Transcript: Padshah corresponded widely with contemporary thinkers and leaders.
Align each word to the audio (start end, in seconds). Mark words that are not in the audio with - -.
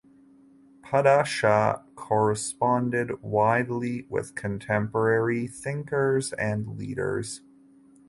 Padshah 0.81 1.83
corresponded 1.93 3.21
widely 3.21 4.07
with 4.09 4.33
contemporary 4.33 5.45
thinkers 5.45 6.33
and 6.33 6.75
leaders. 6.75 7.41